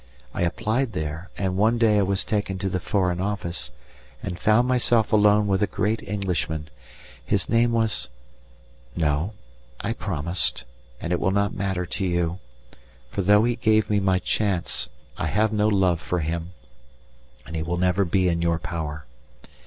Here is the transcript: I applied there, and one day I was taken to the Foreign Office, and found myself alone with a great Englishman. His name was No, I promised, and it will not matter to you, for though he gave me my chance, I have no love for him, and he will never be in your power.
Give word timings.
I 0.33 0.41
applied 0.41 0.93
there, 0.93 1.29
and 1.37 1.55
one 1.57 1.77
day 1.77 1.99
I 1.99 2.01
was 2.01 2.25
taken 2.25 2.57
to 2.57 2.69
the 2.69 2.79
Foreign 2.79 3.21
Office, 3.21 3.69
and 4.23 4.39
found 4.39 4.67
myself 4.67 5.13
alone 5.13 5.45
with 5.45 5.61
a 5.61 5.67
great 5.67 6.01
Englishman. 6.01 6.71
His 7.23 7.47
name 7.47 7.71
was 7.71 8.09
No, 8.95 9.33
I 9.79 9.93
promised, 9.93 10.63
and 10.99 11.13
it 11.13 11.19
will 11.19 11.29
not 11.29 11.53
matter 11.53 11.85
to 11.85 12.03
you, 12.03 12.39
for 13.11 13.21
though 13.21 13.43
he 13.43 13.55
gave 13.55 13.91
me 13.91 13.99
my 13.99 14.17
chance, 14.17 14.89
I 15.19 15.27
have 15.27 15.53
no 15.53 15.67
love 15.67 16.01
for 16.01 16.21
him, 16.21 16.53
and 17.45 17.55
he 17.55 17.61
will 17.61 17.77
never 17.77 18.03
be 18.03 18.27
in 18.27 18.41
your 18.41 18.57
power. 18.57 19.05